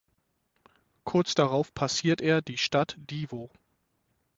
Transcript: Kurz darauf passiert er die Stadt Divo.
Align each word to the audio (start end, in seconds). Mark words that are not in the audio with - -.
Kurz 1.03 1.35
darauf 1.35 1.75
passiert 1.75 2.21
er 2.21 2.41
die 2.41 2.57
Stadt 2.57 2.95
Divo. 2.97 3.51